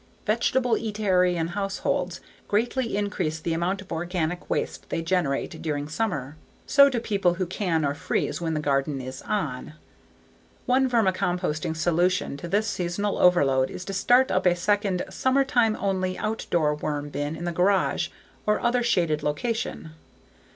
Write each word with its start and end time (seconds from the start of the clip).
Vegetableatarian 0.25 1.49
households 1.49 2.21
greatly 2.47 2.97
increase 2.97 3.39
the 3.39 3.53
amount 3.53 3.83
of 3.83 3.91
organic 3.91 4.49
waste 4.49 4.89
they 4.89 5.03
generate 5.03 5.61
during 5.61 5.87
summer. 5.87 6.37
So 6.65 6.89
do 6.89 6.99
people 6.99 7.35
who 7.35 7.45
can 7.45 7.85
or 7.85 7.93
freeze 7.93 8.41
when 8.41 8.55
the 8.55 8.59
garden 8.59 8.99
is 8.99 9.21
"on." 9.21 9.73
One 10.65 10.89
vermicomposting 10.89 11.77
solution 11.77 12.35
to 12.37 12.47
this 12.47 12.65
seasonal 12.67 13.19
overload 13.19 13.69
is 13.69 13.85
to 13.85 13.93
start 13.93 14.31
up 14.31 14.47
a 14.47 14.55
second, 14.55 15.03
summertime 15.11 15.77
only 15.79 16.17
outdoor 16.17 16.73
worm 16.73 17.09
bin 17.09 17.35
in 17.35 17.45
the 17.45 17.51
garage 17.51 18.07
or 18.47 18.59
other 18.59 18.81
shaded 18.81 19.21
location. 19.21 19.91